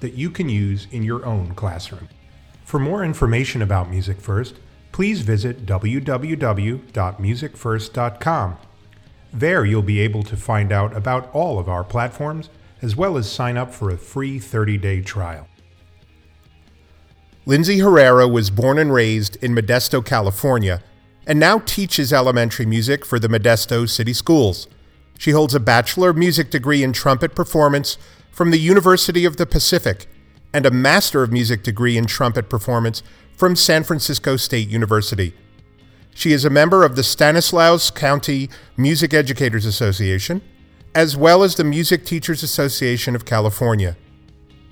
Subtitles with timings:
[0.00, 2.08] that you can use in your own classroom.
[2.64, 4.56] For more information about Music First,
[4.92, 8.56] please visit www.musicfirst.com.
[9.32, 12.50] There you'll be able to find out about all of our platforms
[12.82, 15.46] as well as sign up for a free 30 day trial.
[17.46, 20.82] Lindsay Herrera was born and raised in Modesto, California,
[21.26, 24.68] and now teaches elementary music for the Modesto City Schools.
[25.18, 27.98] She holds a Bachelor of Music degree in trumpet performance
[28.30, 30.06] from the University of the Pacific
[30.52, 33.02] and a Master of Music degree in trumpet performance
[33.36, 35.34] from San Francisco State University.
[36.14, 40.42] She is a member of the Stanislaus County Music Educators Association,
[40.94, 43.96] as well as the Music Teachers Association of California.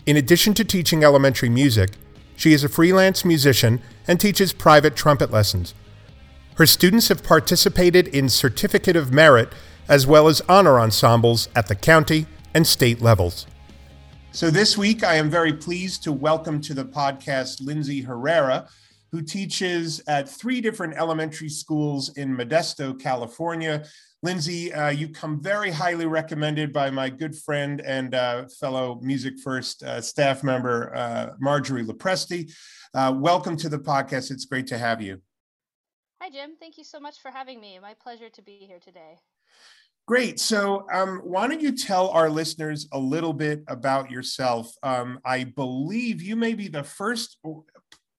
[0.04, 1.90] In addition to teaching elementary music,
[2.36, 5.74] she is a freelance musician and teaches private trumpet lessons.
[6.56, 9.52] Her students have participated in Certificate of Merit
[9.88, 13.46] as well as honor ensembles at the county and state levels.
[14.32, 18.68] So, this week I am very pleased to welcome to the podcast Lindsay Herrera,
[19.10, 23.84] who teaches at three different elementary schools in Modesto, California.
[24.22, 29.38] Lindsay, uh, you come very highly recommended by my good friend and uh, fellow Music
[29.38, 32.52] First uh, staff member, uh, Marjorie Lopresti.
[32.94, 34.30] Uh, welcome to the podcast.
[34.30, 35.22] It's great to have you.
[36.20, 36.56] Hi, Jim.
[36.58, 37.78] Thank you so much for having me.
[37.80, 39.18] My pleasure to be here today.
[40.08, 40.40] Great.
[40.40, 44.72] So, um, why don't you tell our listeners a little bit about yourself?
[44.82, 47.36] Um, I believe you may be the first,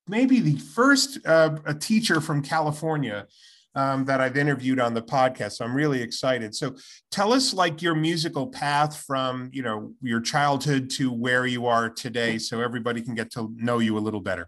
[0.07, 3.25] maybe the first uh, a teacher from California
[3.73, 5.53] um, that I've interviewed on the podcast.
[5.53, 6.53] So I'm really excited.
[6.53, 6.75] So
[7.09, 11.89] tell us like your musical path from you know your childhood to where you are
[11.89, 14.47] today, so everybody can get to know you a little better.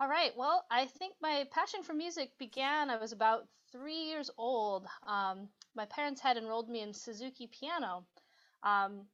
[0.00, 0.32] All right.
[0.34, 2.88] Well, I think my passion for music began.
[2.88, 4.86] I was about three years old.
[5.06, 8.06] Um, my parents had enrolled me in Suzuki piano.
[8.62, 9.06] Um,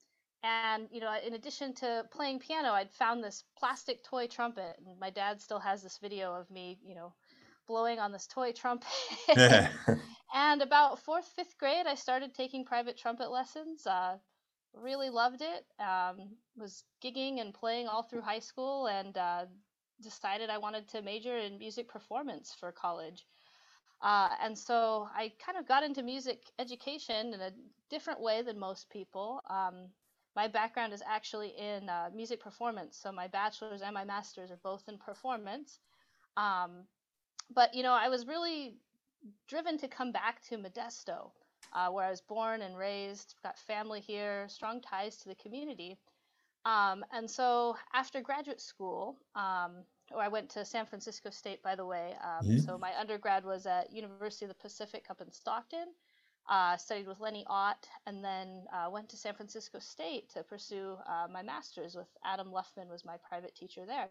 [0.42, 4.98] and you know, in addition to playing piano, I'd found this plastic toy trumpet, and
[4.98, 7.12] my dad still has this video of me, you know,
[7.66, 8.88] blowing on this toy trumpet.
[10.34, 13.86] and about fourth, fifth grade, I started taking private trumpet lessons.
[13.86, 14.16] Uh,
[14.74, 15.66] really loved it.
[15.78, 19.44] Um, was gigging and playing all through high school, and uh,
[20.02, 23.26] decided I wanted to major in music performance for college.
[24.02, 27.50] Uh, and so I kind of got into music education in a
[27.90, 29.42] different way than most people.
[29.50, 29.88] Um,
[30.36, 34.60] my background is actually in uh, music performance, so my bachelor's and my master's are
[34.62, 35.80] both in performance.
[36.36, 36.84] Um,
[37.54, 38.76] but you know, I was really
[39.48, 41.30] driven to come back to Modesto,
[41.74, 45.98] uh, where I was born and raised, got family here, strong ties to the community.
[46.64, 51.74] Um, and so after graduate school, um, or I went to San Francisco State, by
[51.74, 52.14] the way.
[52.22, 52.58] Um, mm-hmm.
[52.58, 55.88] So my undergrad was at University of the Pacific up in Stockton.
[56.48, 60.96] Uh, studied with Lenny Ott, and then uh, went to San Francisco State to pursue
[61.06, 64.08] uh, my master's with Adam Luftman was my private teacher there.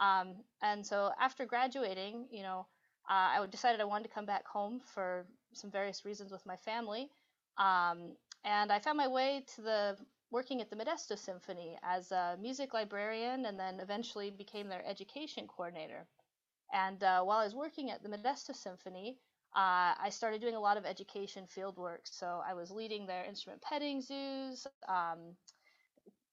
[0.00, 2.66] Um, and so after graduating, you know,
[3.10, 6.56] uh, I decided I wanted to come back home for some various reasons with my
[6.56, 7.10] family.
[7.58, 8.12] Um,
[8.44, 9.96] and I found my way to the
[10.34, 15.46] working at the Modesto Symphony as a music librarian and then eventually became their education
[15.46, 16.08] coordinator.
[16.72, 19.16] And uh, while I was working at the Modesto Symphony,
[19.54, 22.00] uh, I started doing a lot of education field work.
[22.04, 25.20] So I was leading their instrument petting zoos, um,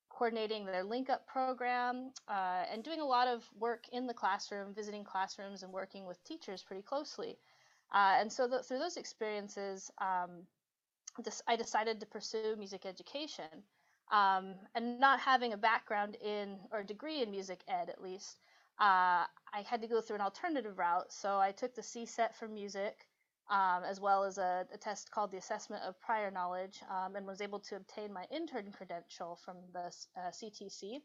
[0.09, 4.73] coordinating their link up program, uh, and doing a lot of work in the classroom,
[4.73, 7.37] visiting classrooms and working with teachers pretty closely.
[7.93, 10.47] Uh, and so the, through those experiences, um,
[11.47, 13.63] I decided to pursue music education.
[14.11, 18.37] Um, and not having a background in or a degree in music ed at least,
[18.79, 21.11] uh, I had to go through an alternative route.
[21.11, 23.07] So I took the CSET for music,
[23.49, 27.25] um, as well as a, a, test called the Assessment of Prior Knowledge, um, and
[27.25, 31.01] was able to obtain my intern credential from the uh, CTC.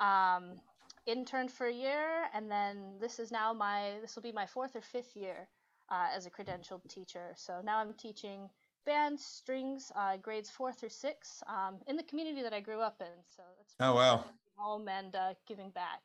[0.00, 0.60] Um,
[1.06, 4.76] interned for a year, and then this is now my this will be my fourth
[4.76, 5.48] or fifth year
[5.90, 7.32] uh, as a credentialed teacher.
[7.36, 8.50] So now I'm teaching
[8.88, 12.96] band, strings, uh, grades four through six um, in the community that I grew up
[13.00, 13.22] in.
[13.36, 14.24] So that's oh wow,
[14.56, 16.00] home and uh, giving back.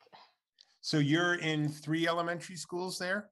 [0.82, 3.30] So you're in three elementary schools there.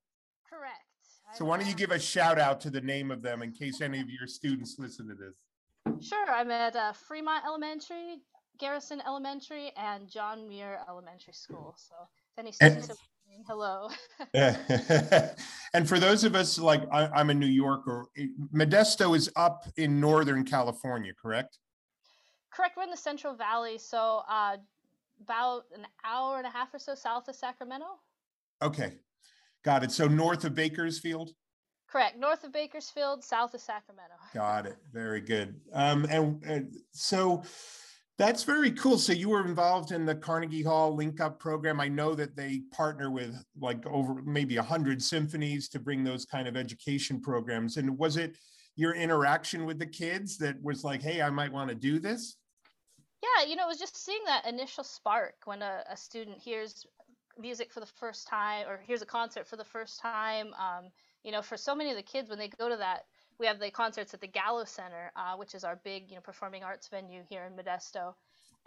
[0.50, 0.86] Correct.
[1.34, 3.82] So why don't you give a shout out to the name of them in case
[3.82, 6.06] any of your students listen to this?
[6.06, 6.30] Sure.
[6.30, 8.22] I'm at uh, Fremont Elementary,
[8.60, 11.76] Garrison Elementary and John Muir Elementary School.
[11.78, 12.98] So if any students and,
[13.32, 13.90] listening, hello.
[15.74, 18.06] and for those of us like I, am a New Yorker,
[18.54, 21.60] Modesto is up in Northern California, correct?
[22.54, 22.76] Correct.
[22.76, 24.58] We're in the Central Valley, so uh,
[25.24, 27.86] about an hour and a half or so south of Sacramento.
[28.62, 28.94] Okay,
[29.64, 29.92] got it.
[29.92, 31.32] So north of Bakersfield.
[31.88, 32.18] Correct.
[32.18, 34.14] North of Bakersfield, south of Sacramento.
[34.34, 34.78] Got it.
[34.94, 35.60] Very good.
[35.74, 37.44] Um, and, and so
[38.18, 38.98] that's very cool.
[38.98, 41.80] So you were involved in the Carnegie Hall Link Up program.
[41.80, 46.26] I know that they partner with like over maybe a hundred symphonies to bring those
[46.26, 47.78] kind of education programs.
[47.78, 48.38] And was it
[48.76, 52.38] your interaction with the kids that was like, hey, I might want to do this?
[53.24, 56.86] Yeah, you know, it was just seeing that initial spark when a, a student hears
[57.40, 60.48] music for the first time or hears a concert for the first time.
[60.60, 60.90] Um,
[61.24, 63.06] you know, for so many of the kids when they go to that,
[63.42, 66.22] we have the concerts at the Gallo Center, uh, which is our big, you know,
[66.22, 68.14] performing arts venue here in Modesto.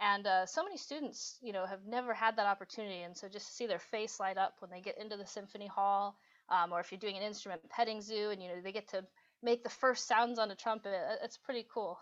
[0.01, 3.47] And uh, so many students, you know, have never had that opportunity, and so just
[3.47, 6.17] to see their face light up when they get into the symphony hall,
[6.49, 9.05] um, or if you're doing an instrument petting zoo, and you know they get to
[9.41, 10.93] make the first sounds on a trumpet,
[11.23, 11.97] it's pretty cool.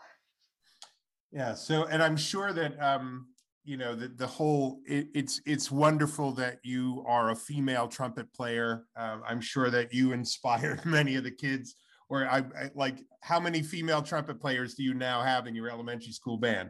[1.31, 1.53] Yeah.
[1.53, 3.27] So, and I'm sure that um,
[3.63, 8.33] you know the, the whole it, it's it's wonderful that you are a female trumpet
[8.33, 11.75] player um, i'm sure that you inspired many of the kids
[12.13, 15.69] or I, I, like how many female trumpet players do you now have in your
[15.69, 16.69] elementary school band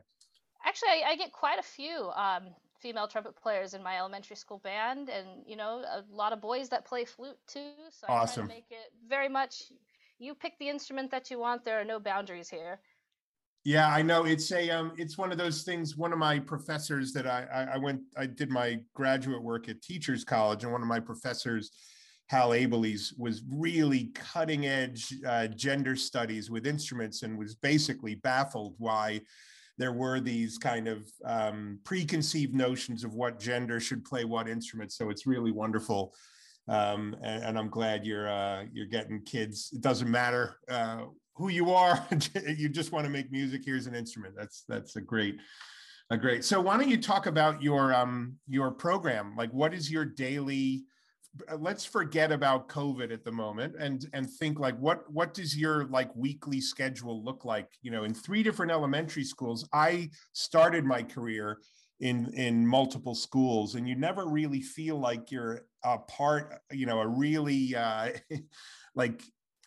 [0.66, 4.62] actually i, I get quite a few um, female trumpet players in my elementary school
[4.64, 8.48] band and you know a lot of boys that play flute too so I awesome
[8.48, 9.64] make it very much
[10.18, 12.80] you pick the instrument that you want there are no boundaries here
[13.66, 14.26] yeah, I know.
[14.26, 15.96] It's a um, it's one of those things.
[15.96, 19.82] One of my professors that I, I, I went, I did my graduate work at
[19.82, 21.72] Teachers College, and one of my professors,
[22.28, 28.76] Hal Abeles, was really cutting edge uh, gender studies with instruments, and was basically baffled
[28.78, 29.22] why
[29.78, 34.92] there were these kind of um, preconceived notions of what gender should play what instrument.
[34.92, 36.14] So it's really wonderful
[36.68, 39.72] um, and, and, I'm glad you're uh, you're getting kids.
[39.74, 42.06] It doesn't matter uh, who you are
[42.48, 45.38] you just want to make music here's an instrument that's that's a great
[46.10, 49.92] a great so why don't you talk about your um your program like what is
[49.92, 50.84] your daily
[51.58, 55.86] let's forget about covid at the moment and and think like what what does your
[55.86, 61.02] like weekly schedule look like you know in three different elementary schools i started my
[61.02, 61.58] career
[62.02, 67.00] in in multiple schools and you never really feel like you're a part you know
[67.00, 68.10] a really uh
[68.96, 69.24] like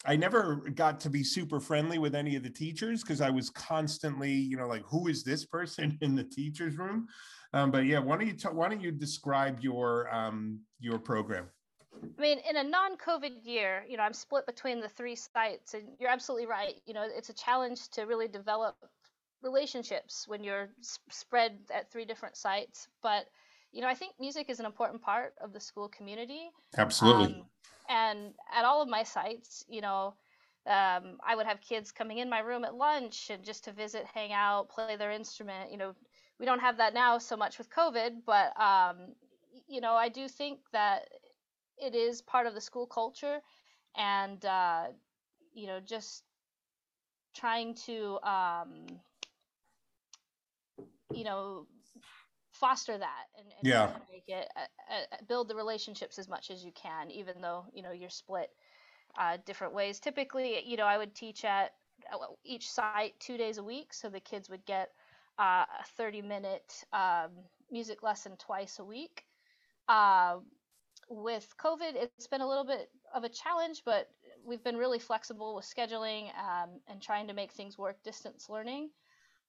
[0.08, 3.50] I never got to be super friendly with any of the teachers because I was
[3.50, 7.08] constantly, you know, like, who is this person in the teachers' room?
[7.52, 11.48] Um, but yeah, why don't you talk, why don't you describe your um, your program?
[12.18, 15.84] I mean, in a non-COVID year, you know, I'm split between the three sites, and
[15.98, 16.74] you're absolutely right.
[16.86, 18.76] You know, it's a challenge to really develop
[19.42, 20.68] relationships when you're
[21.10, 22.88] spread at three different sites.
[23.02, 23.26] But
[23.72, 26.50] you know, I think music is an important part of the school community.
[26.78, 27.26] Absolutely.
[27.26, 27.42] Um,
[27.88, 30.14] and at all of my sites, you know,
[30.66, 34.04] um, I would have kids coming in my room at lunch and just to visit,
[34.12, 35.70] hang out, play their instrument.
[35.70, 35.94] You know,
[36.40, 39.14] we don't have that now so much with COVID, but um,
[39.68, 41.08] you know, I do think that
[41.78, 43.40] it is part of the school culture,
[43.96, 44.86] and uh,
[45.54, 46.24] you know, just
[47.34, 48.86] trying to um,
[51.12, 51.66] you know
[52.52, 53.90] foster that and, and yeah.
[54.10, 54.60] make it uh,
[54.92, 58.50] uh, build the relationships as much as you can even though you know you're split
[59.18, 61.72] uh, different ways typically you know i would teach at
[62.12, 64.82] uh, each site two days a week so the kids would get
[65.38, 67.30] uh, a 30 minute um,
[67.70, 69.24] music lesson twice a week
[69.88, 70.36] uh,
[71.08, 74.08] with covid it's been a little bit of a challenge but
[74.44, 78.90] we've been really flexible with scheduling um, and trying to make things work distance learning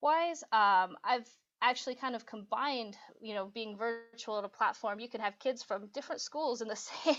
[0.01, 1.27] wise um, i've
[1.61, 5.63] actually kind of combined, you know, being virtual at a platform, you can have kids
[5.63, 7.15] from different schools in the same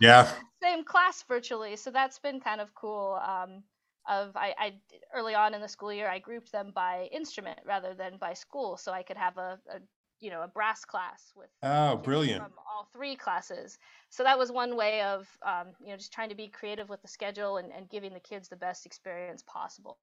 [0.00, 0.30] yeah
[0.62, 1.76] same class virtually.
[1.76, 3.18] So that's been kind of cool.
[3.26, 3.62] Um,
[4.06, 4.72] of I, I
[5.14, 8.76] early on in the school year I grouped them by instrument rather than by school,
[8.76, 9.78] so I could have a, a
[10.24, 13.78] you know a brass class with oh brilliant from all three classes.
[14.08, 17.02] So that was one way of um, you know just trying to be creative with
[17.02, 19.98] the schedule and, and giving the kids the best experience possible.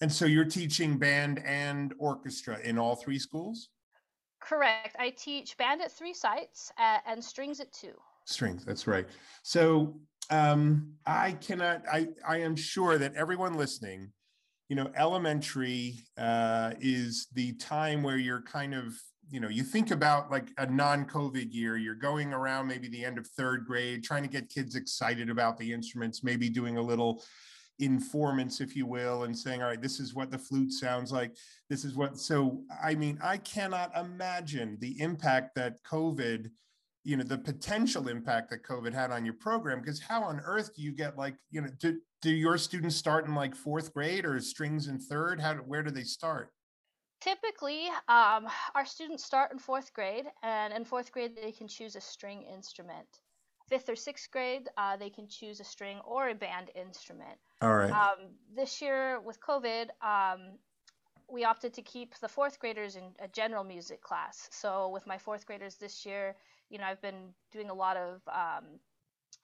[0.00, 3.68] And so you're teaching band and orchestra in all three schools?
[4.40, 4.96] Correct.
[4.98, 7.94] I teach band at three sites uh, and strings at two.
[8.26, 9.06] Strings, that's right.
[9.42, 9.94] So
[10.30, 14.12] um, I cannot, I, I am sure that everyone listening,
[14.68, 18.94] you know, elementary uh, is the time where you're kind of,
[19.30, 23.04] you know, you think about like a non COVID year, you're going around maybe the
[23.04, 26.82] end of third grade, trying to get kids excited about the instruments, maybe doing a
[26.82, 27.22] little
[27.78, 31.36] informants, if you will, and saying, all right, this is what the flute sounds like.
[31.68, 36.50] This is what, so I mean, I cannot imagine the impact that COVID,
[37.04, 39.80] you know, the potential impact that COVID had on your program.
[39.80, 43.26] Because how on earth do you get like, you know, do, do your students start
[43.26, 45.40] in like fourth grade or strings in third?
[45.40, 46.50] How, where do they start?
[47.20, 51.96] Typically, um, our students start in fourth grade, and in fourth grade, they can choose
[51.96, 53.06] a string instrument
[53.68, 57.38] fifth or sixth grade, uh, they can choose a string or a band instrument.
[57.60, 57.90] All right.
[57.90, 60.58] Um, this year with COVID, um,
[61.28, 64.48] we opted to keep the fourth graders in a general music class.
[64.52, 66.36] So with my fourth graders this year,
[66.74, 68.64] you know, I've been doing a lot of um,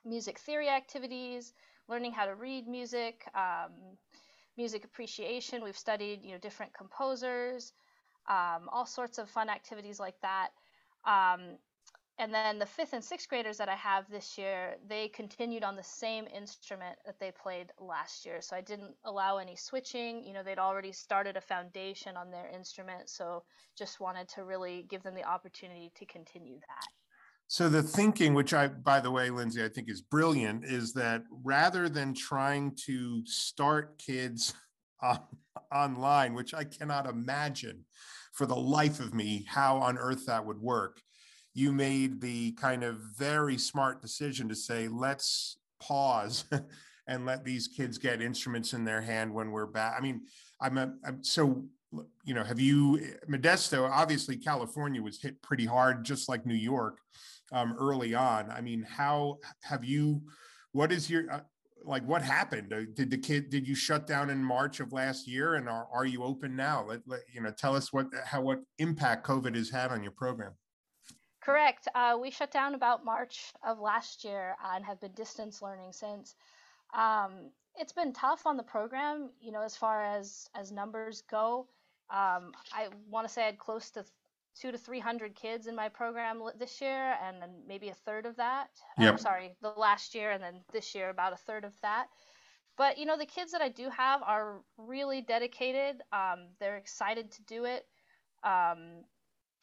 [0.05, 1.53] music theory activities,
[1.89, 3.71] learning how to read music, um,
[4.57, 5.63] music appreciation.
[5.63, 7.73] We've studied, you know, different composers,
[8.29, 10.49] um, all sorts of fun activities like that.
[11.05, 11.59] Um,
[12.19, 15.77] and then the fifth and sixth graders that I have this year, they continued on
[15.77, 18.43] the same instrument that they played last year.
[18.43, 20.25] So I didn't allow any switching.
[20.25, 23.09] You know, they'd already started a foundation on their instrument.
[23.09, 23.45] So
[23.79, 27.00] just wanted to really give them the opportunity to continue that.
[27.50, 31.25] So the thinking, which I, by the way, Lindsay, I think is brilliant, is that
[31.42, 34.54] rather than trying to start kids
[35.02, 35.19] on,
[35.75, 37.87] online, which I cannot imagine
[38.35, 41.00] for the life of me how on earth that would work
[41.52, 46.45] you made the kind of very smart decision to say, let's pause
[47.09, 49.97] and let these kids get instruments in their hand when we're back.
[49.99, 50.21] I mean,
[50.61, 51.64] I'm, a, I'm so,
[52.25, 56.99] you know, have you, Modesto, obviously California was hit pretty hard, just like New York
[57.52, 58.50] um, early on.
[58.50, 60.23] I mean, how have you,
[60.73, 61.40] what is your, uh,
[61.82, 65.26] like what happened uh, did the kid did you shut down in march of last
[65.26, 68.38] year and are, are you open now let, let you know tell us what how
[68.42, 70.52] what impact covid has had on your program
[71.40, 71.88] Correct.
[71.94, 75.92] Uh, we shut down about March of last year uh, and have been distance learning
[75.92, 76.35] since.
[76.94, 81.66] Um, it's been tough on the program, you know, as far as as numbers go.
[82.11, 84.05] Um, I want to say I had close to
[84.59, 88.26] two to three hundred kids in my program this year, and then maybe a third
[88.26, 88.69] of that.
[88.99, 89.17] Yeah.
[89.17, 92.07] sorry, the last year, and then this year about a third of that.
[92.76, 96.02] But you know, the kids that I do have are really dedicated.
[96.12, 97.87] Um, they're excited to do it.
[98.43, 99.05] Um,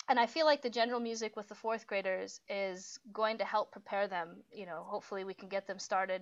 [0.10, 3.72] and I feel like the general music with the fourth graders is going to help
[3.72, 4.44] prepare them.
[4.54, 6.22] You know, hopefully we can get them started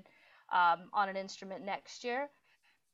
[0.51, 2.29] um, on an instrument next year.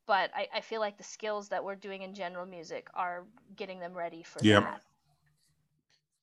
[0.07, 3.23] But I, I, feel like the skills that we're doing in general music are
[3.55, 4.63] getting them ready for yep.
[4.63, 4.81] that.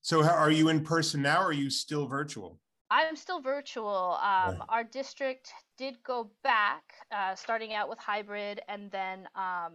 [0.02, 2.58] So, how, are you in person now, or are you still virtual?
[2.90, 4.18] I'm still virtual.
[4.22, 9.72] Um, Our district did go back, uh, starting out with hybrid, and then um,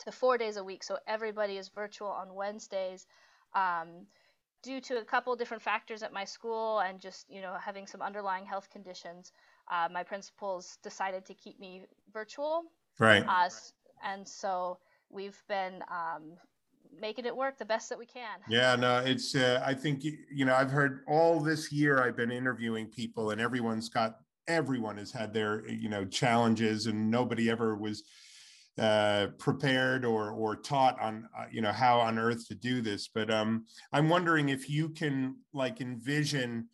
[0.00, 0.82] to four days a week.
[0.82, 3.06] So everybody is virtual on Wednesdays
[3.54, 4.06] um,
[4.62, 8.02] due to a couple different factors at my school and just you know having some
[8.02, 9.32] underlying health conditions,
[9.70, 12.64] uh, my principals decided to keep me virtual.
[13.00, 13.24] Right.
[13.26, 13.48] Uh,
[14.04, 14.78] and so
[15.08, 16.36] we've been um,
[17.00, 18.38] making it work the best that we can.
[18.48, 19.34] Yeah, no, it's.
[19.34, 23.40] Uh, I think you know I've heard all this year I've been interviewing people, and
[23.40, 28.04] everyone's got everyone has had their you know challenges, and nobody ever was
[28.78, 33.08] uh, prepared or or taught on uh, you know how on earth to do this.
[33.08, 36.68] But um, I'm wondering if you can like envision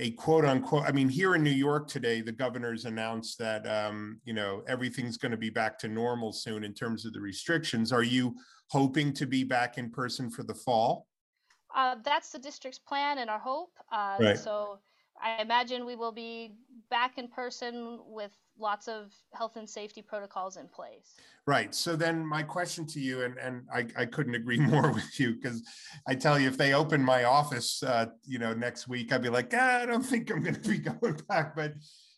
[0.00, 0.84] a quote unquote.
[0.84, 5.16] I mean, here in New York today, the governor's announced that um, you know everything's
[5.16, 7.92] going to be back to normal soon in terms of the restrictions.
[7.92, 8.34] Are you
[8.68, 11.06] hoping to be back in person for the fall?
[11.74, 13.72] Uh, that's the district's plan and our hope.
[13.92, 14.38] Uh, right.
[14.38, 14.80] So
[15.22, 16.54] I imagine we will be
[16.90, 21.14] back in person with lots of health and safety protocols in place.
[21.46, 21.74] Right.
[21.74, 25.34] So then my question to you, and, and I, I couldn't agree more with you
[25.34, 25.62] because
[26.06, 29.28] I tell you, if they open my office, uh, you know, next week, I'd be
[29.28, 31.56] like, ah, I don't think I'm going to be going back.
[31.56, 31.74] But,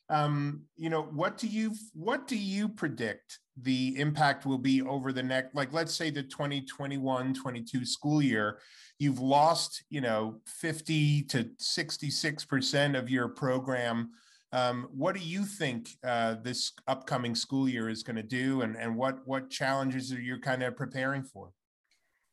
[0.09, 5.12] um, you know, what do you, what do you predict the impact will be over
[5.12, 8.59] the next, like, let's say the 2021, 22 school year,
[8.99, 14.11] you've lost, you know, 50 to 66% of your program
[14.52, 18.76] um, what do you think uh, this upcoming school year is going to do, and,
[18.76, 21.50] and what what challenges are you kind of preparing for?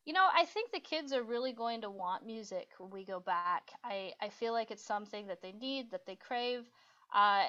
[0.05, 3.19] You know, I think the kids are really going to want music when we go
[3.19, 3.71] back.
[3.83, 6.69] I, I feel like it's something that they need, that they crave,
[7.13, 7.45] uh,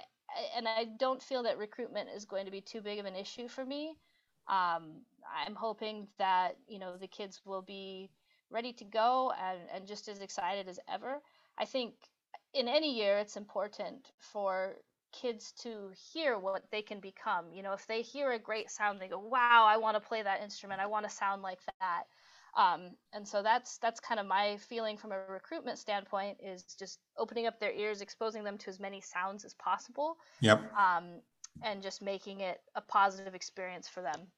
[0.57, 3.49] and I don't feel that recruitment is going to be too big of an issue
[3.49, 3.97] for me.
[4.49, 5.03] Um,
[5.47, 8.11] I'm hoping that you know the kids will be
[8.51, 11.21] ready to go and, and just as excited as ever.
[11.59, 11.95] I think
[12.55, 14.77] in any year, it's important for
[15.13, 17.47] kids to hear what they can become.
[17.47, 20.23] You know, if they hear a great sound, they go, "Wow, I want to play
[20.23, 20.81] that instrument.
[20.81, 22.05] I want to sound like that."
[22.57, 26.99] Um, and so that's that's kind of my feeling from a recruitment standpoint is just
[27.17, 30.17] opening up their ears, exposing them to as many sounds as possible.
[30.41, 30.73] Yep.
[30.77, 31.21] Um,
[31.63, 34.29] and just making it a positive experience for them.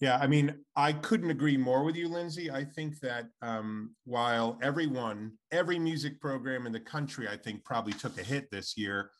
[0.00, 2.50] Yeah, I mean, I couldn't agree more with you, Lindsay.
[2.50, 7.92] I think that um, while everyone, every music program in the country, I think probably
[7.92, 9.10] took a hit this year,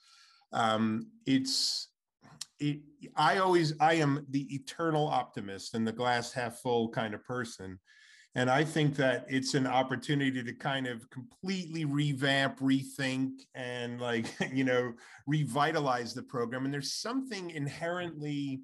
[0.52, 1.88] um, it's
[2.58, 2.80] it,
[3.16, 7.78] I always I am the eternal optimist and the glass half full kind of person.
[8.36, 14.26] And I think that it's an opportunity to kind of completely revamp, rethink, and like,
[14.52, 14.92] you know,
[15.26, 16.64] revitalize the program.
[16.64, 18.62] And there's something inherently,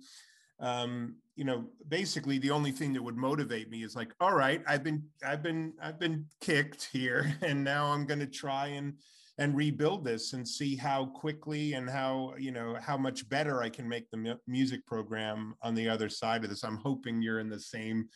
[0.59, 4.61] um, you know, basically the only thing that would motivate me is like, all right,
[4.67, 8.95] I've been, I've been, I've been kicked here, and now I'm going to try and
[9.41, 13.71] and rebuild this and see how quickly and how you know how much better I
[13.71, 16.63] can make the music program on the other side of this.
[16.63, 18.09] I'm hoping you're in the same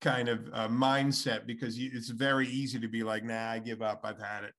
[0.00, 3.80] kind of uh, mindset because you, it's very easy to be like, nah, I give
[3.80, 4.00] up.
[4.04, 4.52] I've had it.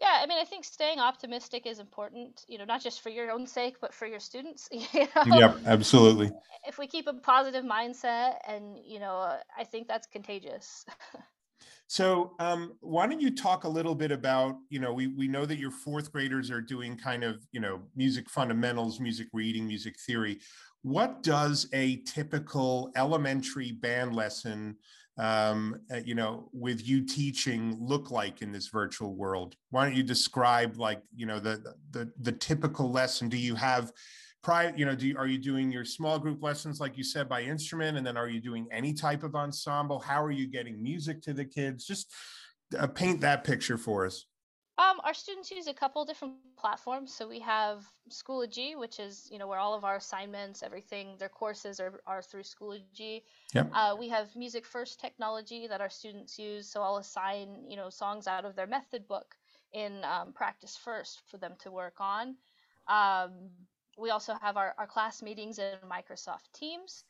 [0.00, 3.32] Yeah, I mean, I think staying optimistic is important, you know, not just for your
[3.32, 4.68] own sake, but for your students.
[4.72, 5.38] You know?
[5.38, 6.30] Yep, absolutely.
[6.64, 10.86] If we keep a positive mindset, and you know, I think that's contagious.
[11.86, 15.46] So um, why don't you talk a little bit about, you know, we, we know
[15.46, 19.96] that your fourth graders are doing kind of, you know, music fundamentals, music reading, music
[20.06, 20.38] theory.
[20.82, 24.76] What does a typical elementary band lesson,
[25.18, 29.56] um, uh, you know, with you teaching look like in this virtual world?
[29.70, 33.30] Why don't you describe like, you know, the, the, the typical lesson?
[33.30, 33.92] Do you have
[34.42, 37.28] prior you know do you, are you doing your small group lessons like you said
[37.28, 40.82] by instrument and then are you doing any type of ensemble how are you getting
[40.82, 42.12] music to the kids just
[42.78, 44.26] uh, paint that picture for us
[44.78, 47.12] um, our students use a couple different platforms.
[47.12, 51.28] So we have Schoology, which is you know where all of our assignments, everything, their
[51.28, 53.22] courses are, are through Schoology.
[53.54, 53.70] Yep.
[53.74, 56.70] Uh, we have Music First technology that our students use.
[56.70, 59.34] So I'll assign you know songs out of their method book
[59.72, 62.36] in um, Practice First for them to work on.
[62.86, 63.50] Um,
[63.98, 67.04] we also have our, our class meetings in Microsoft Teams.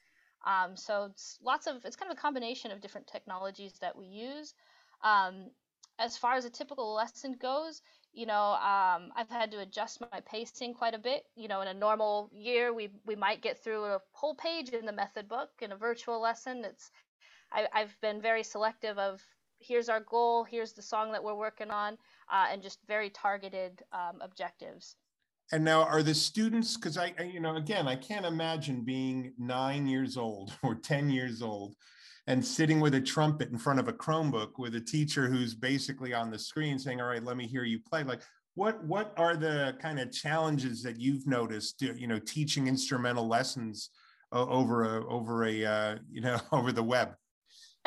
[0.47, 4.07] Um, so it's lots of it's kind of a combination of different technologies that we
[4.07, 4.55] use.
[5.03, 5.51] Um,
[5.98, 10.20] as far as a typical lesson goes, you know, um, I've had to adjust my
[10.20, 11.24] pacing quite a bit.
[11.37, 14.87] You know, in a normal year, we we might get through a whole page in
[14.87, 15.51] the method book.
[15.61, 16.90] In a virtual lesson, it's
[17.53, 19.22] I, have been very selective of
[19.59, 21.98] here's our goal, here's the song that we're working on,
[22.31, 24.96] uh, and just very targeted um, objectives.
[25.52, 26.76] And now, are the students?
[26.76, 31.11] Because I, I, you know, again, I can't imagine being nine years old or ten
[31.11, 31.74] years old
[32.26, 36.12] and sitting with a trumpet in front of a Chromebook with a teacher who's basically
[36.12, 38.20] on the screen saying, "All right, let me hear you play." Like,
[38.54, 41.80] what what are the kind of challenges that you've noticed?
[41.80, 43.90] You know, teaching instrumental lessons
[44.32, 47.14] over a over a uh, you know over the web.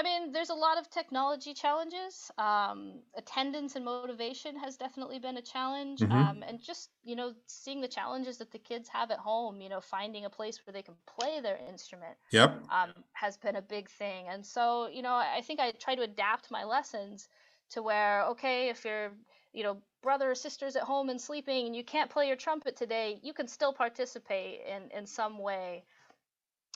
[0.01, 2.31] I mean, there's a lot of technology challenges.
[2.39, 5.99] Um, attendance and motivation has definitely been a challenge.
[5.99, 6.11] Mm-hmm.
[6.11, 9.69] Um, and just, you know, seeing the challenges that the kids have at home, you
[9.69, 12.63] know, finding a place where they can play their instrument yep.
[12.71, 14.25] Um, has been a big thing.
[14.27, 17.29] And so, you know, I think I try to adapt my lessons
[17.73, 19.11] to where, okay, if you're,
[19.53, 22.75] you know, brother or sister's at home and sleeping and you can't play your trumpet
[22.75, 25.83] today, you can still participate in, in some way.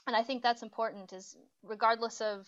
[0.06, 2.46] And I think that's important is regardless of,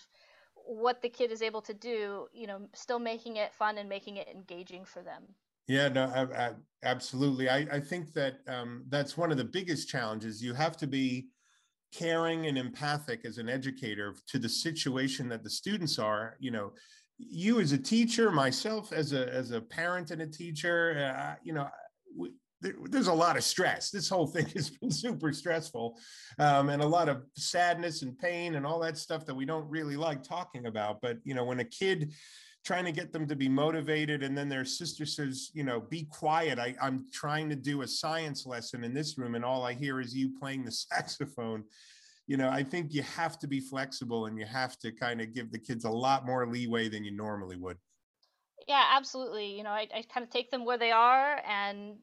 [0.68, 4.16] what the kid is able to do, you know, still making it fun and making
[4.16, 5.22] it engaging for them.
[5.66, 6.50] Yeah, no, I, I,
[6.82, 7.48] absolutely.
[7.48, 10.42] I, I think that um, that's one of the biggest challenges.
[10.42, 11.28] You have to be
[11.92, 16.36] caring and empathic as an educator to the situation that the students are.
[16.38, 16.72] You know,
[17.16, 21.14] you as a teacher, myself as a as a parent and a teacher.
[21.16, 21.68] Uh, you know,
[22.60, 23.90] there's a lot of stress.
[23.90, 25.98] This whole thing has been super stressful,
[26.38, 29.68] um, and a lot of sadness and pain and all that stuff that we don't
[29.68, 31.00] really like talking about.
[31.00, 32.12] But you know, when a kid
[32.64, 36.04] trying to get them to be motivated, and then their sister says, you know, be
[36.04, 36.58] quiet.
[36.58, 40.00] I, I'm trying to do a science lesson in this room, and all I hear
[40.00, 41.64] is you playing the saxophone.
[42.26, 45.32] You know, I think you have to be flexible, and you have to kind of
[45.32, 47.78] give the kids a lot more leeway than you normally would.
[48.66, 49.56] Yeah, absolutely.
[49.56, 51.96] You know, I, I kind of take them where they are and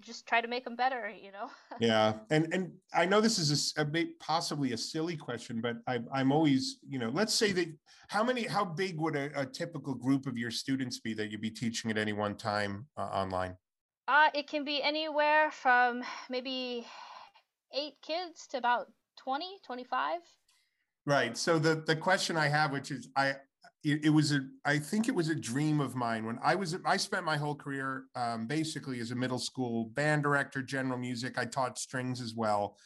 [0.00, 1.48] just try to make them better you know?
[1.80, 6.00] Yeah and and i know this is a, a possibly a silly question but I,
[6.12, 7.68] i'm always you know let's say that
[8.08, 11.40] how many how big would a, a typical group of your students be that you'd
[11.40, 13.56] be teaching at any one time uh, online?
[14.06, 16.86] Uh, it can be anywhere from maybe
[17.74, 20.20] eight kids to about 20 25
[21.06, 23.34] right so the the question i have which is i
[23.84, 26.76] it, it, was a i think it was a dream of mine when i was
[26.84, 31.38] i spent my whole career um, basically as a middle school band director general music
[31.38, 32.76] i taught strings as well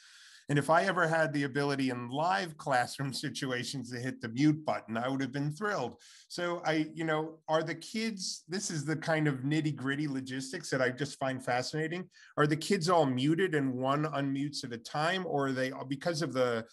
[0.48, 4.64] And if I ever had the ability in live classroom situations to hit the mute
[4.64, 5.96] button, I would have been thrilled.
[6.28, 10.70] So I, you know, are the kids, this is the kind of nitty gritty logistics
[10.70, 12.08] that I just find fascinating.
[12.36, 16.22] Are the kids all muted and one unmutes at a time, or are they because
[16.22, 16.64] of the,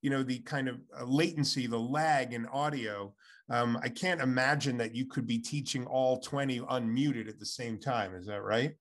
[0.00, 3.14] you know, the kind of latency, the lag in audio?
[3.50, 7.78] Um, I can't imagine that you could be teaching all 20 unmuted at the same
[7.78, 8.14] time.
[8.14, 8.74] Is that right?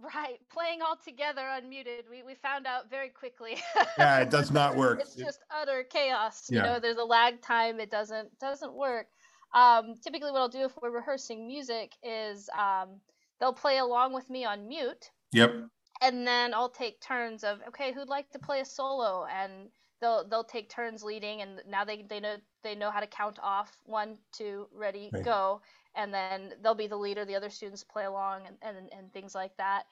[0.00, 2.08] Right, playing all together unmuted.
[2.08, 3.56] We we found out very quickly.
[3.98, 5.00] yeah, it does not work.
[5.00, 6.46] It's just utter chaos.
[6.48, 6.62] You yeah.
[6.62, 7.80] know, there's a lag time.
[7.80, 9.08] It doesn't doesn't work.
[9.54, 13.00] Um, typically, what I'll do if we're rehearsing music is um,
[13.40, 15.10] they'll play along with me on mute.
[15.32, 15.64] Yep.
[16.00, 19.68] And then I'll take turns of okay, who'd like to play a solo, and
[20.00, 23.38] they'll they'll take turns leading, and now they they know they know how to count
[23.42, 25.24] off one, two, ready, right.
[25.24, 25.60] go,
[25.94, 27.24] and then they'll be the leader.
[27.24, 29.84] The other students play along and, and, and things like that.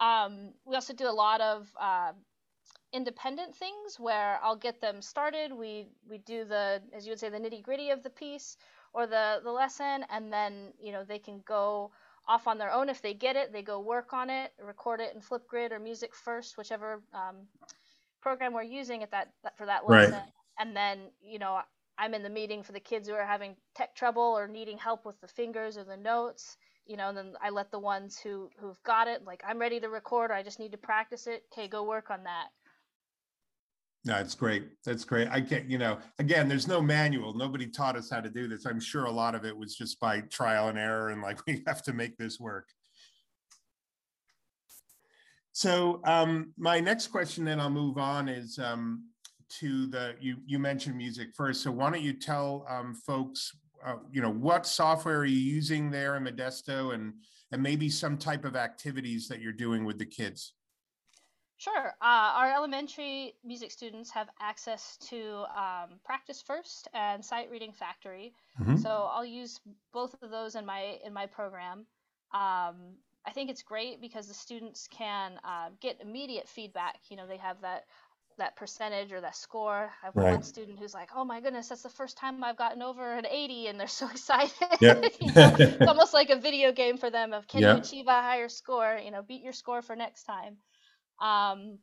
[0.00, 2.12] Um, we also do a lot of uh,
[2.92, 5.52] independent things where I'll get them started.
[5.52, 8.56] We we do the as you would say the nitty gritty of the piece
[8.92, 11.90] or the the lesson, and then you know they can go
[12.26, 13.52] off on their own if they get it.
[13.52, 17.46] They go work on it, record it in Flipgrid or Music First, whichever um,
[18.20, 20.12] program we're using at that, that for that lesson.
[20.14, 20.22] Right.
[20.58, 21.60] And then you know
[21.98, 25.04] I'm in the meeting for the kids who are having tech trouble or needing help
[25.04, 28.50] with the fingers or the notes, you know, and then I let the ones who
[28.58, 31.42] who've got it, like I'm ready to record, or I just need to practice it.
[31.52, 32.48] Okay, go work on that.
[34.04, 34.68] That's great.
[34.84, 35.28] That's great.
[35.28, 37.34] I can't, you know, again, there's no manual.
[37.34, 38.64] Nobody taught us how to do this.
[38.64, 41.62] I'm sure a lot of it was just by trial and error and like we
[41.66, 42.68] have to make this work.
[45.58, 49.02] So um, my next question, then I'll move on, is um,
[49.48, 53.96] to the you you mentioned music first so why don't you tell um, folks uh,
[54.12, 57.14] you know what software are you using there in modesto and
[57.50, 60.52] and maybe some type of activities that you're doing with the kids
[61.60, 61.88] Sure.
[62.00, 68.32] Uh, our elementary music students have access to um, Practice First and Sight Reading Factory.
[68.60, 68.76] Mm-hmm.
[68.76, 69.58] So I'll use
[69.92, 71.84] both of those in my in my program.
[72.32, 72.94] Um,
[73.26, 76.96] I think it's great because the students can uh, get immediate feedback.
[77.08, 77.84] You know, they have that
[78.38, 79.90] that percentage or that score.
[80.02, 80.32] I have right.
[80.32, 83.26] one student who's like, "Oh my goodness, that's the first time I've gotten over an
[83.26, 84.52] 80," and they're so excited.
[84.80, 85.00] Yeah.
[85.20, 88.22] you know, it's almost like a video game for them of can you achieve a
[88.22, 88.98] higher score?
[89.04, 90.56] You know, beat your score for next time.
[91.20, 91.78] Um,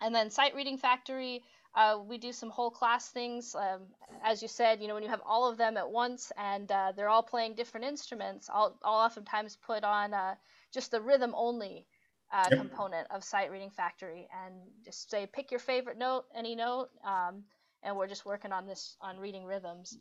[0.00, 1.42] and then sight reading factory,
[1.74, 3.54] uh, we do some whole class things.
[3.54, 3.82] Um,
[4.24, 6.92] as you said, you know, when you have all of them at once and uh,
[6.96, 10.34] they're all playing different instruments, I'll, I'll oftentimes put on uh,
[10.72, 11.86] just the rhythm only
[12.32, 12.58] uh, yep.
[12.58, 14.54] component of sight reading factory and
[14.84, 17.42] just say pick your favorite note any note um,
[17.82, 19.98] and we're just working on this on reading rhythms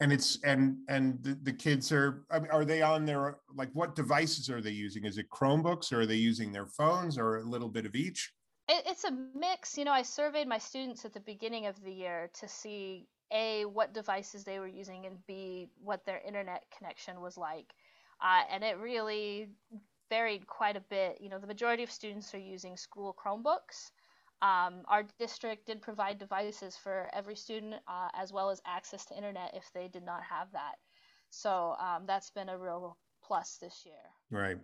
[0.00, 4.50] and it's and and the, the kids are are they on their like what devices
[4.50, 7.68] are they using is it chromebooks or are they using their phones or a little
[7.68, 8.32] bit of each
[8.68, 11.92] it, it's a mix you know i surveyed my students at the beginning of the
[11.92, 17.20] year to see a what devices they were using and b what their internet connection
[17.20, 17.74] was like
[18.22, 19.48] uh, and it really
[20.12, 21.18] varied quite a bit.
[21.20, 23.90] You know, the majority of students are using school Chromebooks.
[24.42, 29.16] Um, our district did provide devices for every student, uh, as well as access to
[29.16, 30.76] internet if they did not have that.
[31.30, 34.04] So um, that's been a real plus this year.
[34.30, 34.58] Right.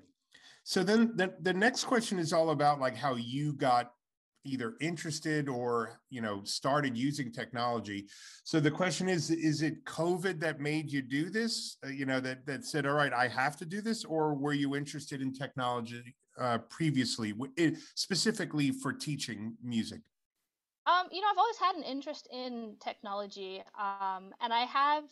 [0.65, 3.93] So then the, the next question is all about like how you got
[4.45, 8.07] either interested or you know started using technology.
[8.45, 12.21] So the question is is it covid that made you do this uh, you know
[12.21, 15.33] that that said all right i have to do this or were you interested in
[15.33, 17.35] technology uh, previously
[17.97, 20.01] specifically for teaching music?
[20.87, 25.05] Um, you know i've always had an interest in technology um, and i have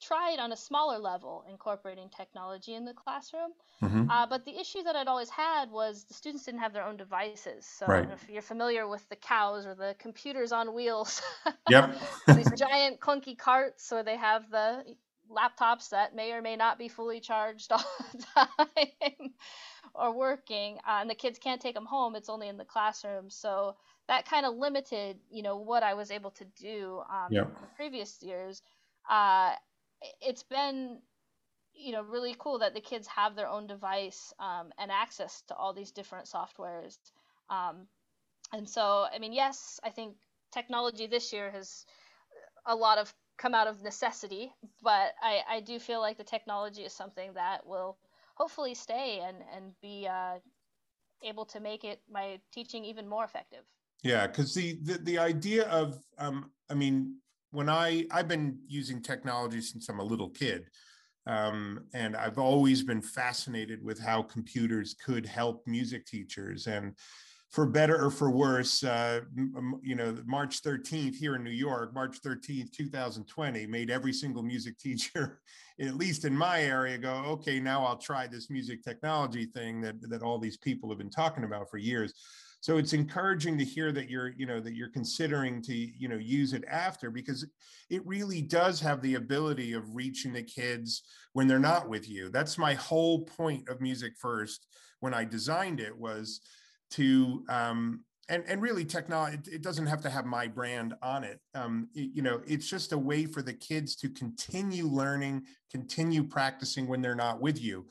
[0.00, 3.50] tried on a smaller level incorporating technology in the classroom.
[3.82, 4.10] Mm-hmm.
[4.10, 6.96] Uh, but the issue that I'd always had was the students didn't have their own
[6.96, 7.66] devices.
[7.66, 8.08] So right.
[8.10, 11.22] if you're familiar with the cows or the computers on wheels,
[11.68, 11.96] yep.
[12.26, 14.84] these giant clunky carts, or they have the
[15.30, 19.32] laptops that may or may not be fully charged all the time
[19.94, 22.16] or working, uh, and the kids can't take them home.
[22.16, 23.30] It's only in the classroom.
[23.30, 23.76] So
[24.08, 27.46] that kind of limited, you know, what I was able to do um, yep.
[27.46, 28.62] in previous years.
[29.08, 29.52] Uh,
[30.20, 30.98] it's been
[31.74, 35.54] you know really cool that the kids have their own device um, and access to
[35.54, 36.96] all these different softwares.
[37.50, 37.86] Um,
[38.52, 40.14] and so i mean yes i think
[40.52, 41.84] technology this year has
[42.66, 46.82] a lot of come out of necessity but i, I do feel like the technology
[46.82, 47.98] is something that will
[48.34, 50.38] hopefully stay and, and be uh,
[51.22, 53.64] able to make it my teaching even more effective.
[54.02, 57.16] Yeah because the, the the idea of um, i mean
[57.50, 60.66] when I I've been using technology since I'm a little kid,
[61.26, 66.66] um, and I've always been fascinated with how computers could help music teachers.
[66.66, 66.94] And
[67.50, 69.20] for better or for worse, uh,
[69.82, 74.78] you know, March 13th here in New York, March 13th, 2020, made every single music
[74.78, 75.40] teacher,
[75.80, 79.94] at least in my area, go, okay, now I'll try this music technology thing that,
[80.10, 82.12] that all these people have been talking about for years.
[82.66, 86.16] So it's encouraging to hear that you're, you know, that you're considering to, you know,
[86.16, 87.46] use it after because
[87.90, 92.28] it really does have the ability of reaching the kids when they're not with you.
[92.28, 94.66] That's my whole point of Music First
[94.98, 96.40] when I designed it was
[96.90, 101.38] to um, and and really technology it, doesn't have to have my brand on it.
[101.54, 106.24] Um, it, you know it's just a way for the kids to continue learning continue
[106.24, 107.86] practicing when they're not with you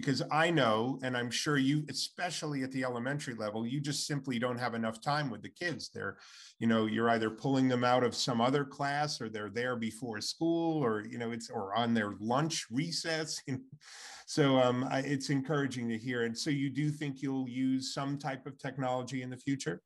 [0.00, 4.38] because i know and i'm sure you especially at the elementary level you just simply
[4.38, 5.90] don't have enough time with the kids.
[5.92, 6.16] They're
[6.58, 10.20] you know you're either pulling them out of some other class or they're there before
[10.20, 13.42] school or you know it's or on their lunch recess.
[14.30, 16.24] So um, I, it's encouraging to hear.
[16.24, 19.80] And so you do think you'll use some type of technology in the future?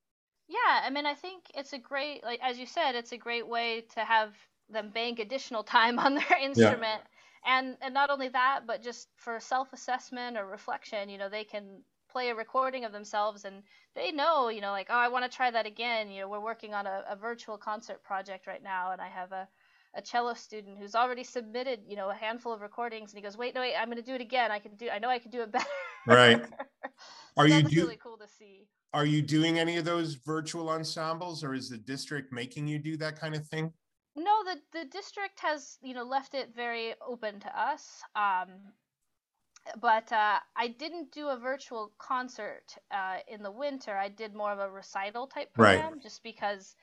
[0.48, 3.46] Yeah i mean i think it's a great like as you said it's a great
[3.48, 4.35] way to have
[4.68, 6.83] them bank additional time on their instrument.
[6.83, 6.98] yeah
[7.46, 11.83] and and not only that but just for self-assessment or reflection you know they can
[12.11, 13.62] play a recording of themselves and
[13.94, 16.40] they know you know like oh i want to try that again you know we're
[16.40, 19.48] working on a, a virtual concert project right now and i have a
[19.94, 23.37] a cello student who's already submitted, you know, a handful of recordings, and he goes,
[23.37, 24.50] "Wait, no, wait, I'm going to do it again.
[24.50, 24.88] I can do.
[24.88, 25.66] I know I can do it better."
[26.07, 26.42] Right.
[26.85, 26.90] so
[27.37, 28.66] are you do- really cool to see?
[28.94, 32.96] Are you doing any of those virtual ensembles, or is the district making you do
[32.98, 33.72] that kind of thing?
[34.14, 38.03] No, the the district has you know left it very open to us.
[38.14, 38.72] Um,
[39.81, 43.96] but uh, I didn't do a virtual concert uh, in the winter.
[43.96, 46.03] I did more of a recital type program, right.
[46.03, 46.75] just because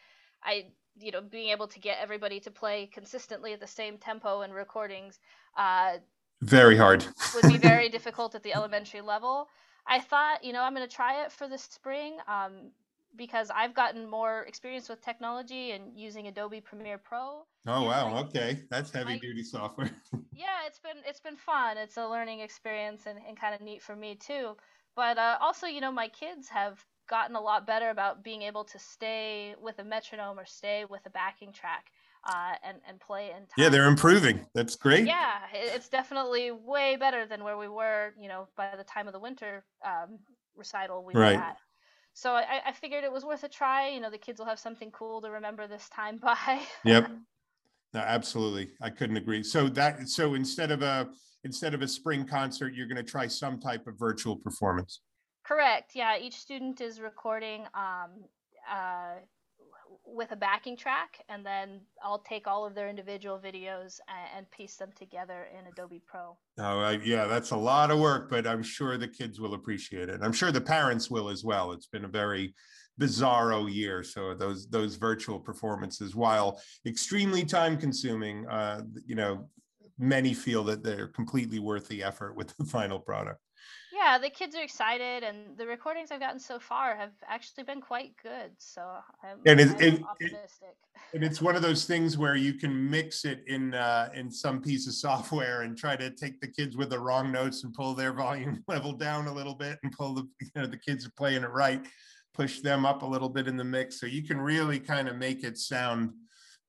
[0.44, 4.42] I, you know, being able to get everybody to play consistently at the same tempo
[4.42, 5.20] and recordings.
[5.58, 5.98] Uh,
[6.42, 7.06] very hard.
[7.36, 9.50] would be very difficult at the elementary level.
[9.86, 12.18] I thought, you know, I'm going to try it for the spring.
[12.28, 12.72] Um,
[13.20, 17.46] because I've gotten more experience with technology and using Adobe Premiere Pro.
[17.68, 19.92] Oh wow, okay, that's heavy my, duty software.
[20.34, 21.78] yeah, it's been it's been fun.
[21.78, 24.56] It's a learning experience and, and kind of neat for me too.
[24.96, 28.64] But uh, also, you know, my kids have gotten a lot better about being able
[28.64, 31.88] to stay with a metronome or stay with a backing track
[32.24, 33.58] uh, and and play in time.
[33.58, 34.46] Yeah, they're improving.
[34.56, 35.06] That's great.
[35.06, 39.14] Yeah, it's definitely way better than where we were, you know, by the time of
[39.14, 40.20] the winter um,
[40.56, 41.36] recital we right.
[41.36, 41.58] were at
[42.14, 43.90] so I, I figured it was worth a try.
[43.90, 46.62] You know, the kids will have something cool to remember this time by.
[46.84, 47.10] yep.
[47.94, 48.70] No, absolutely.
[48.82, 49.44] I couldn't agree.
[49.44, 51.10] So that so instead of a
[51.44, 55.02] instead of a spring concert, you're going to try some type of virtual performance.
[55.44, 55.92] Correct.
[55.96, 56.18] Yeah.
[56.18, 58.26] Each student is recording um,
[58.70, 59.16] uh,
[60.06, 64.52] with a backing track, and then I'll take all of their individual videos and, and
[64.52, 66.38] piece them together in Adobe Pro.
[66.58, 70.10] Oh, uh, yeah, that's a lot of work, but I'm sure the kids will appreciate
[70.10, 70.20] it.
[70.22, 71.72] I'm sure the parents will as well.
[71.72, 72.54] It's been a very
[73.00, 79.50] bizarro year, so those those virtual performances, while extremely time consuming, uh, you know,
[79.98, 83.40] many feel that they're completely worth the effort with the final product
[84.00, 87.82] yeah, the kids are excited, and the recordings I've gotten so far have actually been
[87.82, 88.52] quite good.
[88.58, 88.82] So
[89.24, 90.76] I'm, and it, it, optimistic.
[90.96, 94.32] It, and it's one of those things where you can mix it in uh, in
[94.32, 97.74] some piece of software and try to take the kids with the wrong notes and
[97.74, 101.06] pull their volume level down a little bit, and pull the you know the kids
[101.06, 101.86] are playing it right,
[102.34, 105.18] push them up a little bit in the mix, so you can really kind of
[105.18, 106.12] make it sound.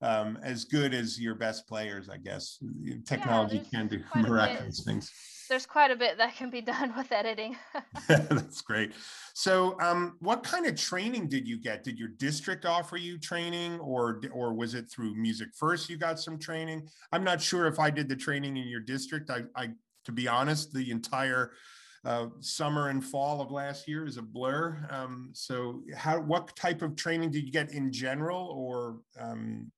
[0.03, 2.59] Um, as good as your best players, I guess.
[3.05, 5.12] Technology yeah, can do miraculous things
[5.50, 7.56] there's quite a bit that can be done with editing.
[8.08, 8.92] That's great.
[9.34, 11.84] So, um, what kind of training did you get?
[11.84, 16.18] Did your district offer you training, or or was it through Music First you got
[16.18, 16.88] some training?
[17.12, 19.30] I'm not sure if I did the training in your district.
[19.30, 19.70] I, I
[20.06, 21.52] to be honest, the entire
[22.04, 24.86] uh, summer and fall of last year is a blur.
[24.90, 29.70] Um, so, how what type of training did you get in general, or um,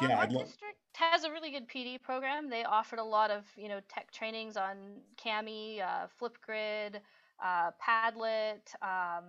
[0.00, 2.50] um, yeah, our district has a really good PD program.
[2.50, 4.76] They offered a lot of you know tech trainings on
[5.22, 7.00] Kami, uh, Flipgrid,
[7.44, 9.24] uh, Padlet, um,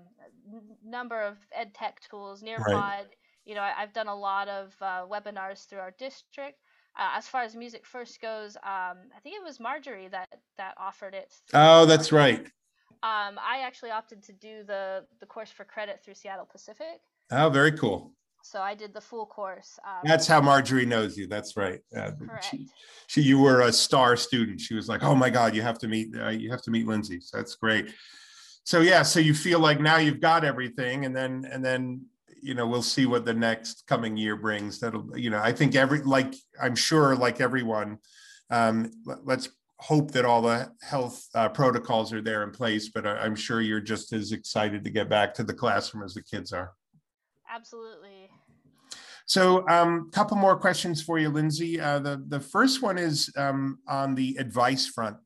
[0.85, 2.67] number of ed tech tools, Nearpod.
[2.67, 3.05] Right.
[3.45, 6.59] You know, I, have done a lot of uh, webinars through our district.
[6.99, 10.73] Uh, as far as music first goes, um, I think it was Marjorie that that
[10.77, 11.33] offered it.
[11.53, 12.45] Oh, that's right.
[13.03, 16.99] Um, I actually opted to do the the course for credit through Seattle Pacific.
[17.31, 18.11] Oh, very cool.
[18.49, 19.77] So I did the full course.
[19.85, 21.27] Um, That's how Marjorie knows you.
[21.27, 21.81] That's right.
[21.95, 22.45] Uh, correct.
[22.49, 22.67] She,
[23.07, 24.61] she, you were a star student.
[24.61, 26.87] She was like, "Oh my God, you have to meet, uh, you have to meet
[26.87, 27.93] Lindsay." So that's great.
[28.63, 32.05] So yeah, so you feel like now you've got everything, and then and then
[32.41, 34.79] you know we'll see what the next coming year brings.
[34.79, 37.97] That'll you know I think every like I'm sure like everyone,
[38.49, 43.05] um, let, let's hope that all the health uh, protocols are there in place, but
[43.05, 46.23] I, am sure you're just as excited to get back to the classroom as the
[46.23, 46.71] kids are.
[47.57, 48.29] Absolutely.
[49.25, 51.81] So, a um, couple more questions for you, Lindsay.
[51.81, 55.17] Uh, the the first one is um, on the advice front,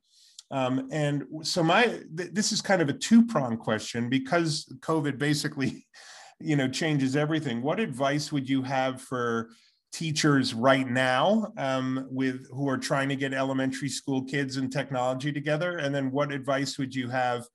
[0.50, 5.17] um, and so my th- this is kind of a two prong question because COVID
[5.17, 5.86] basically,
[6.39, 7.62] you know, changes everything.
[7.62, 9.50] What advice would you have for
[9.91, 15.34] teachers right now um, with who are trying to get elementary school kids and technology
[15.34, 17.46] together and then what advice would you have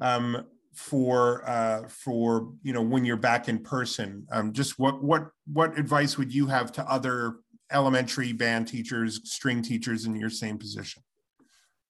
[0.00, 0.44] um,
[0.78, 5.76] for uh, for you know when you're back in person um, just what what what
[5.76, 7.38] advice would you have to other
[7.72, 11.02] elementary band teachers string teachers in your same position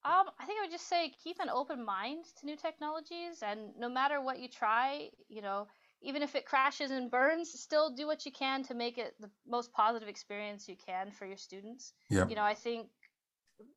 [0.05, 3.73] um, I think I would just say keep an open mind to new technologies, and
[3.79, 5.67] no matter what you try, you know,
[6.01, 9.29] even if it crashes and burns, still do what you can to make it the
[9.47, 11.93] most positive experience you can for your students.
[12.09, 12.27] Yeah.
[12.27, 12.89] You know, I think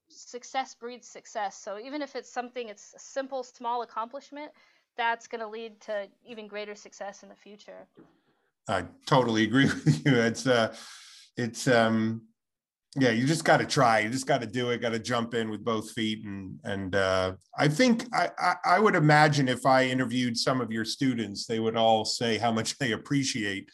[0.09, 1.57] success breeds success.
[1.57, 4.51] So even if it's something, it's a simple, small accomplishment,
[4.97, 7.87] that's going to lead to even greater success in the future.
[8.67, 10.15] I totally agree with you.
[10.15, 10.75] It's uh,
[11.37, 12.21] it's um,
[12.99, 15.33] yeah you just got to try you just got to do it got to jump
[15.33, 19.65] in with both feet and and uh, i think I, I, I would imagine if
[19.65, 23.69] i interviewed some of your students they would all say how much they appreciate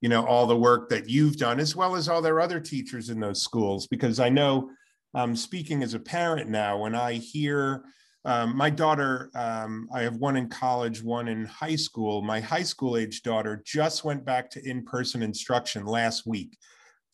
[0.00, 3.08] you know all the work that you've done as well as all their other teachers
[3.08, 4.70] in those schools because i know
[5.14, 7.84] um, speaking as a parent now when i hear
[8.28, 12.62] um, my daughter um, i have one in college one in high school my high
[12.62, 16.56] school age daughter just went back to in-person instruction last week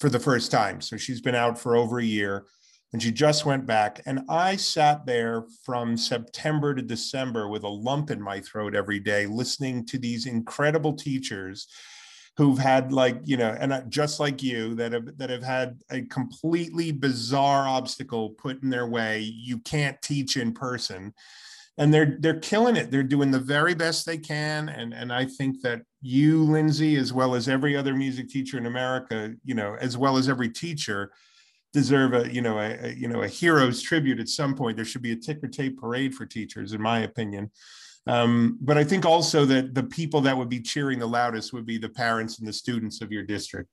[0.00, 0.80] for the first time.
[0.80, 2.46] So she's been out for over a year
[2.92, 4.00] and she just went back.
[4.06, 9.00] And I sat there from September to December with a lump in my throat every
[9.00, 11.68] day, listening to these incredible teachers
[12.36, 16.02] who've had like you know and just like you that have that have had a
[16.02, 21.14] completely bizarre obstacle put in their way you can't teach in person
[21.78, 22.90] and they're they're killing it.
[22.90, 27.12] They're doing the very best they can, and and I think that you, Lindsay, as
[27.12, 31.10] well as every other music teacher in America, you know, as well as every teacher,
[31.72, 34.76] deserve a you know a, a you know a hero's tribute at some point.
[34.76, 37.50] There should be a ticker tape parade for teachers, in my opinion.
[38.06, 41.64] Um, but I think also that the people that would be cheering the loudest would
[41.64, 43.70] be the parents and the students of your district.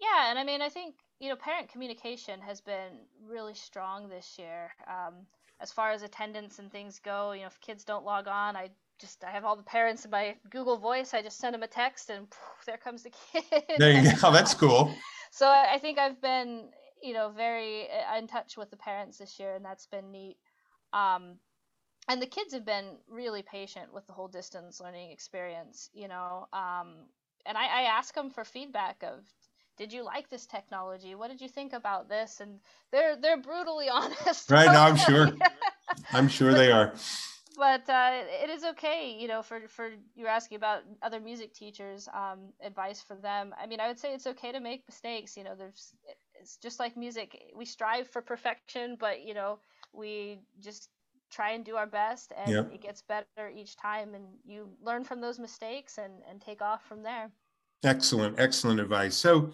[0.00, 4.36] Yeah, and I mean, I think you know, parent communication has been really strong this
[4.38, 4.70] year.
[4.86, 5.14] Um,
[5.60, 8.70] as far as attendance and things go, you know, if kids don't log on, I
[8.98, 11.14] just I have all the parents in my Google Voice.
[11.14, 13.44] I just send them a text, and poof, there comes the kid.
[13.78, 14.30] There you go.
[14.30, 14.94] That's cool.
[15.30, 16.68] so I think I've been,
[17.02, 20.36] you know, very uh, in touch with the parents this year, and that's been neat.
[20.92, 21.36] Um,
[22.08, 26.46] and the kids have been really patient with the whole distance learning experience, you know.
[26.52, 26.94] Um,
[27.44, 29.24] and I, I ask them for feedback of
[29.76, 31.14] did you like this technology?
[31.14, 32.40] What did you think about this?
[32.40, 32.60] And
[32.92, 34.50] they're they're brutally honest.
[34.50, 35.30] Right, now, I'm sure.
[36.12, 36.92] I'm sure they are.
[37.56, 38.10] But uh,
[38.42, 43.02] it is okay, you know, for for you're asking about other music teachers, um, advice
[43.02, 43.54] for them.
[43.60, 45.36] I mean, I would say it's okay to make mistakes.
[45.36, 45.94] You know, there's
[46.40, 47.36] it's just like music.
[47.56, 49.58] We strive for perfection, but you know,
[49.92, 50.90] we just
[51.30, 52.70] try and do our best and yep.
[52.72, 56.84] it gets better each time and you learn from those mistakes and, and take off
[56.86, 57.30] from there.
[57.84, 59.14] Excellent, excellent advice.
[59.16, 59.52] So,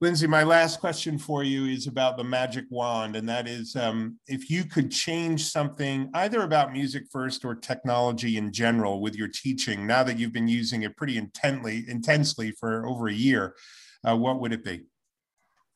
[0.00, 4.18] Lindsay, my last question for you is about the magic wand, and that is um,
[4.26, 9.86] if you could change something either about MusicFirst or technology in general with your teaching,
[9.86, 13.54] now that you've been using it pretty intently, intensely for over a year,
[14.04, 14.82] uh, what would it be?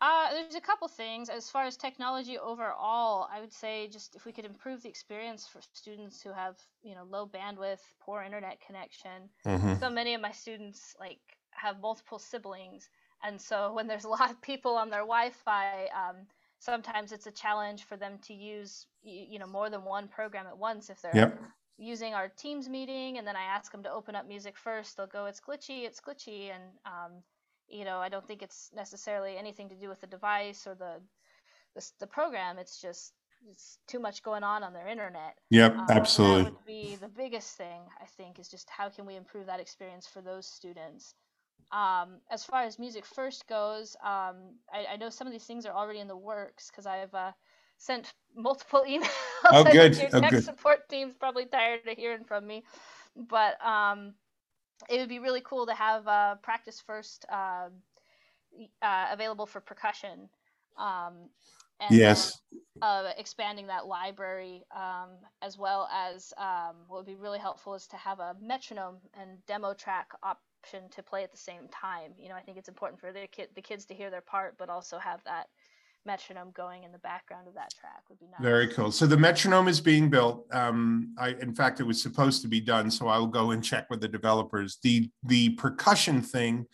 [0.01, 1.31] Uh, there's a couple things.
[1.31, 5.47] As far as technology overall, I would say just if we could improve the experience
[5.47, 9.31] for students who have, you know, low bandwidth, poor internet connection.
[9.47, 9.77] Mm-hmm.
[9.81, 11.21] So many of my students like
[11.53, 12.91] have multiple siblings,
[13.25, 16.17] and so when there's a lot of people on their Wi-Fi, um,
[16.59, 20.59] sometimes it's a challenge for them to use you know more than one program at
[20.59, 21.41] once if they're yep.
[21.79, 24.95] using our Teams meeting, and then I ask them to open up MusicFirst.
[24.95, 27.23] They'll go, "It's glitchy, it's glitchy," and um,
[27.69, 31.01] you know I don't think it's necessarily anything to do with the device or the
[31.75, 32.59] the, the program.
[32.59, 33.13] It's just
[33.51, 35.37] it's too much going on on their internet.
[35.51, 36.45] Yep, um, absolutely.
[36.45, 39.61] That would be the biggest thing I think is just how can we improve that
[39.61, 41.15] experience for those students.
[41.73, 45.73] Um, as far as MusicFirst goes, um, I, I, know some of these things are
[45.73, 47.33] already in the works because I've uh,
[47.77, 49.09] sent multiple emails.
[49.51, 49.97] Oh, good.
[49.97, 50.45] Your oh, tech good.
[50.45, 52.63] support team's probably tired of hearing from me,
[53.17, 54.15] but um,
[54.89, 57.69] it would be really cool to have uh, PracticeFirst uh,
[58.83, 60.29] uh, available for percussion.
[60.79, 61.31] Um,
[61.81, 62.41] and yes.
[62.81, 65.11] Uh, expanding that library, um,
[65.43, 69.45] as well as um, what would be really helpful is to have a metronome and
[69.47, 72.13] demo track option to play at the same time.
[72.19, 74.57] You know, I think it's important for the kid the kids to hear their part,
[74.59, 75.49] but also have that
[76.07, 78.41] metronome going in the background of that track would be nice.
[78.41, 78.93] Very cool.
[78.93, 80.47] So the metronome is being built.
[80.53, 83.63] Um, I, in fact, it was supposed to be done, so I will go and
[83.63, 84.79] check with the developers.
[84.83, 86.67] The the percussion thing,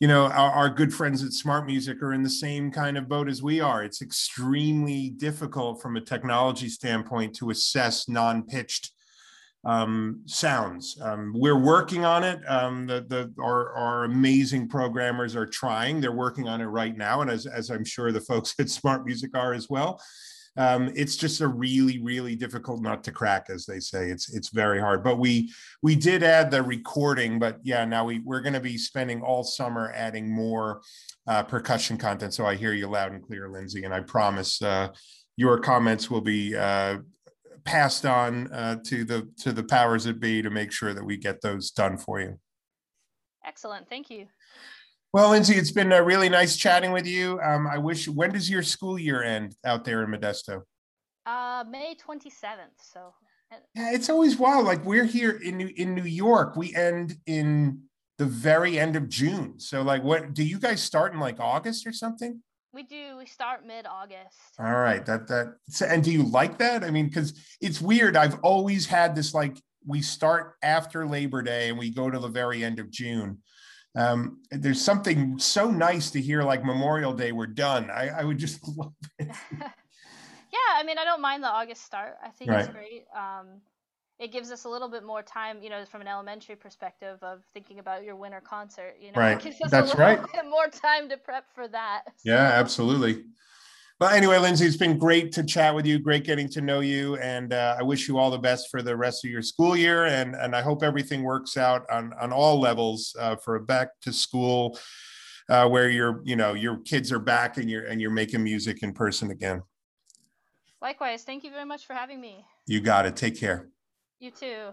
[0.00, 3.28] you know, our, our good friends at SmartMusic are in the same kind of boat
[3.28, 3.84] as we are.
[3.84, 8.90] It's extremely difficult from a technology standpoint to assess non-pitched
[9.64, 10.98] um, sounds.
[11.02, 12.40] Um, we're working on it.
[12.48, 16.00] Um, the, the, our, our amazing programmers are trying.
[16.00, 17.20] They're working on it right now.
[17.20, 20.00] And as, as I'm sure the folks at SmartMusic are as well.
[20.56, 24.10] Um, it's just a really, really difficult nut to crack, as they say.
[24.10, 25.04] It's it's very hard.
[25.04, 28.76] But we we did add the recording, but yeah, now we we're going to be
[28.76, 30.82] spending all summer adding more
[31.28, 32.34] uh, percussion content.
[32.34, 34.88] So I hear you loud and clear, Lindsay, and I promise uh,
[35.36, 36.98] your comments will be uh,
[37.64, 41.16] passed on uh, to the to the powers that be to make sure that we
[41.16, 42.38] get those done for you.
[43.44, 44.26] Excellent, thank you.
[45.12, 47.40] Well, Lindsay, it's been uh, really nice chatting with you.
[47.40, 48.08] Um, I wish.
[48.08, 50.62] When does your school year end out there in Modesto?
[51.26, 52.74] Uh, May twenty seventh.
[52.80, 53.12] So.
[53.74, 54.64] Yeah, it's always wild.
[54.64, 57.82] Like we're here in New, in New York, we end in
[58.16, 59.58] the very end of June.
[59.58, 62.44] So, like, what do you guys start in like August or something?
[62.72, 63.16] We do.
[63.18, 64.38] We start mid August.
[64.58, 65.04] All right.
[65.04, 65.54] That that
[65.88, 66.84] and do you like that?
[66.84, 68.16] I mean, because it's weird.
[68.16, 72.28] I've always had this like we start after Labor Day and we go to the
[72.28, 73.38] very end of June.
[73.96, 77.90] Um, there's something so nice to hear like Memorial Day, we're done.
[77.90, 79.28] I, I would just love it.
[79.50, 82.16] yeah, I mean, I don't mind the August start.
[82.24, 82.60] I think right.
[82.60, 83.04] it's great.
[83.16, 83.60] Um,
[84.20, 87.42] it gives us a little bit more time, you know, from an elementary perspective of
[87.54, 88.96] thinking about your winter concert.
[89.00, 89.32] You know, right.
[89.38, 90.32] it gives us That's a little right.
[90.32, 92.02] bit more time to prep for that.
[92.18, 92.30] So.
[92.30, 93.24] Yeah, absolutely.
[93.98, 95.98] But anyway, Lindsay, it's been great to chat with you.
[95.98, 98.96] Great getting to know you, and uh, I wish you all the best for the
[98.96, 100.06] rest of your school year.
[100.06, 103.88] And and I hope everything works out on on all levels uh, for a back
[104.02, 104.78] to school,
[105.50, 108.82] uh, where your you know your kids are back and you're and you're making music
[108.82, 109.62] in person again.
[110.80, 112.46] Likewise, thank you very much for having me.
[112.66, 113.16] You got it.
[113.16, 113.68] Take care.
[114.20, 114.68] You too.